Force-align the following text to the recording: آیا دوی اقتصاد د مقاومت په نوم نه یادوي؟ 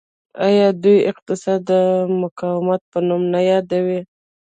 آیا 0.45 0.67
دوی 0.83 0.97
اقتصاد 1.11 1.59
د 1.69 1.71
مقاومت 2.21 2.81
په 2.91 2.99
نوم 3.07 3.21
نه 3.33 3.39
یادوي؟ 3.51 3.99